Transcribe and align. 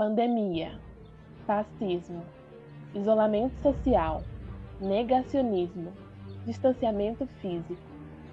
pandemia, 0.00 0.80
fascismo, 1.46 2.24
isolamento 2.94 3.54
social, 3.60 4.22
negacionismo, 4.80 5.92
distanciamento 6.46 7.26
físico, 7.42 7.82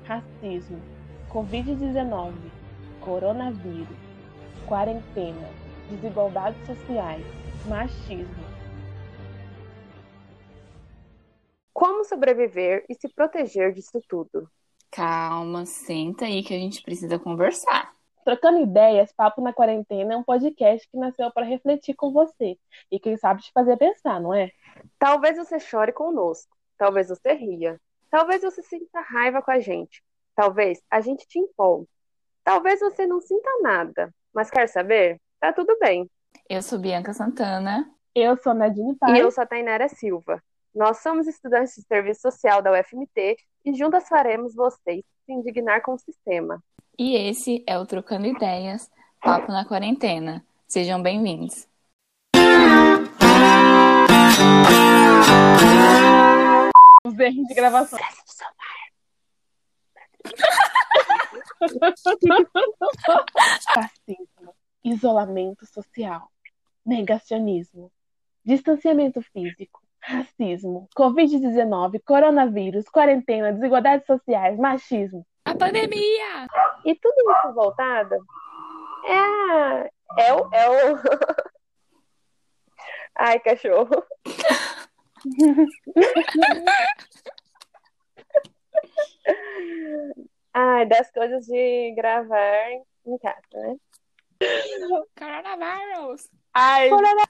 racismo, 0.06 0.80
Covid-19, 1.30 2.34
coronavírus, 3.02 3.98
quarentena, 4.66 5.50
desigualdades 5.90 6.66
sociais, 6.66 7.26
machismo. 7.66 8.46
Como 11.74 12.06
sobreviver 12.06 12.86
e 12.88 12.96
se 12.96 13.10
proteger 13.10 13.74
disso 13.74 14.00
tudo? 14.08 14.50
Calma, 14.90 15.66
senta 15.66 16.24
aí 16.24 16.42
que 16.44 16.54
a 16.54 16.58
gente 16.58 16.82
precisa 16.82 17.20
conversar. 17.20 17.97
Trocando 18.28 18.60
Ideias, 18.60 19.14
Papo 19.14 19.42
na 19.42 19.54
Quarentena 19.54 20.14
é 20.14 20.18
um 20.18 20.22
podcast 20.22 20.86
que 20.92 20.98
nasceu 20.98 21.32
para 21.32 21.46
refletir 21.46 21.96
com 21.96 22.12
você 22.12 22.58
e 22.92 23.00
quem 23.00 23.16
sabe 23.16 23.42
te 23.42 23.54
fazer 23.54 23.78
pensar, 23.78 24.20
não 24.20 24.34
é? 24.34 24.52
Talvez 25.00 25.38
você 25.38 25.62
chore 25.62 25.94
conosco, 25.94 26.54
talvez 26.78 27.08
você 27.08 27.32
ria, 27.32 27.80
talvez 28.12 28.42
você 28.42 28.62
sinta 28.62 29.00
raiva 29.00 29.42
com 29.42 29.50
a 29.50 29.62
gente, 29.62 30.04
talvez 30.36 30.82
a 30.92 31.00
gente 31.00 31.26
te 31.26 31.40
empolgue, 31.40 31.88
talvez 32.44 32.82
você 32.82 33.08
não 33.08 33.22
sinta 33.22 33.50
nada, 33.62 34.14
mas 34.34 34.50
quer 34.50 34.68
saber? 34.68 35.22
Tá 35.40 35.54
tudo 35.54 35.80
bem. 35.80 36.12
Eu 36.50 36.62
sou 36.62 36.78
Bianca 36.78 37.14
Santana. 37.14 37.90
Eu 38.14 38.36
sou 38.36 38.54
Nadine 38.54 38.98
Paz. 38.98 39.18
E 39.18 39.22
eu 39.22 39.32
sou 39.32 39.46
a 39.46 39.48
Tainara 39.48 39.88
Silva. 39.88 40.44
Nós 40.76 40.98
somos 40.98 41.28
estudantes 41.28 41.76
de 41.76 41.84
serviço 41.84 42.24
social 42.24 42.62
da 42.62 42.78
UFMT 42.78 43.38
e 43.64 43.74
juntas 43.74 44.10
faremos 44.10 44.54
vocês 44.54 45.02
se 45.26 45.32
indignar 45.32 45.82
com 45.82 45.94
o 45.94 45.98
sistema. 45.98 46.62
E 47.00 47.16
esse 47.16 47.64
é 47.68 47.78
o 47.78 47.86
Trocando 47.86 48.26
Ideias, 48.26 48.90
Papo 49.22 49.52
na 49.52 49.64
Quarentena. 49.64 50.44
Sejam 50.68 51.00
bem-vindos. 51.00 51.68
Os 57.06 57.20
erros 57.20 57.48
de 57.48 57.54
gravação. 57.54 58.00
Fascismo, 63.76 64.56
isolamento 64.84 65.68
social, 65.68 66.32
negacionismo, 66.84 67.92
distanciamento 68.44 69.22
físico, 69.22 69.84
racismo, 70.02 70.90
Covid-19, 70.98 72.02
coronavírus, 72.04 72.90
quarentena, 72.90 73.54
desigualdades 73.54 74.08
sociais, 74.08 74.58
machismo. 74.58 75.24
Pandemia! 75.58 76.48
E 76.86 76.96
tudo 76.96 77.32
isso 77.32 77.54
voltado 77.54 78.16
é, 79.08 79.90
é 80.22 80.34
o. 80.34 80.50
É 80.54 80.70
o... 80.70 80.74
Ai, 83.16 83.40
cachorro. 83.40 84.06
Ai, 90.54 90.86
das 90.88 91.10
coisas 91.12 91.46
de 91.46 91.94
gravar 91.96 92.72
em 93.06 93.18
casa, 93.18 93.42
né? 93.54 93.76
Coronavírus! 95.18 96.30
Ai, 96.54 96.90
Corona... 96.90 97.24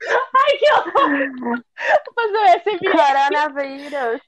Ai 0.00 0.58
que 0.58 0.72
horror! 0.72 1.64
Fazer 2.14 2.38
o 2.38 2.46
SMR. 2.60 2.92
Coronavírus. 2.92 4.20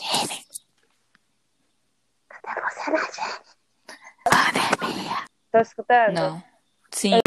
Nadine! 0.00 0.44
Cadê 2.28 2.60
você, 2.60 2.90
Nadine? 2.90 3.38
Pandemia! 4.24 5.24
Tá 5.50 5.60
escutando? 5.60 6.14
Não. 6.14 6.44
Sim. 6.90 7.20